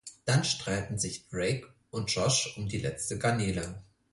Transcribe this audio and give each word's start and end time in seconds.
Dann 0.25 0.43
streiten 0.43 0.97
sich 0.97 1.27
Drake 1.29 1.67
und 1.91 2.09
Josh 2.09 2.57
um 2.57 2.67
die 2.67 2.79
letzte 2.79 3.19
Garnele. 3.19 3.83